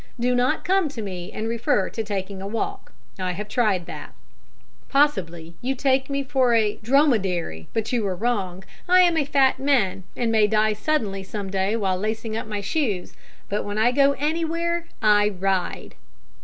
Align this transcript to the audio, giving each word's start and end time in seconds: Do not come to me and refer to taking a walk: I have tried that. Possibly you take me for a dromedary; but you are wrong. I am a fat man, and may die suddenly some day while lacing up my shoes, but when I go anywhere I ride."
Do 0.19 0.33
not 0.33 0.63
come 0.63 0.89
to 0.89 1.01
me 1.03 1.31
and 1.31 1.47
refer 1.47 1.87
to 1.91 2.03
taking 2.03 2.41
a 2.41 2.47
walk: 2.47 2.91
I 3.19 3.33
have 3.33 3.47
tried 3.47 3.85
that. 3.85 4.15
Possibly 4.89 5.53
you 5.61 5.75
take 5.75 6.09
me 6.09 6.23
for 6.23 6.55
a 6.55 6.77
dromedary; 6.77 7.67
but 7.71 7.91
you 7.93 8.07
are 8.07 8.15
wrong. 8.15 8.63
I 8.89 9.01
am 9.01 9.15
a 9.15 9.25
fat 9.25 9.59
man, 9.59 10.03
and 10.17 10.31
may 10.31 10.47
die 10.47 10.73
suddenly 10.73 11.21
some 11.21 11.51
day 11.51 11.75
while 11.75 11.97
lacing 11.97 12.35
up 12.35 12.47
my 12.47 12.61
shoes, 12.61 13.13
but 13.47 13.63
when 13.63 13.77
I 13.77 13.91
go 13.91 14.13
anywhere 14.13 14.87
I 15.03 15.29
ride." 15.29 15.93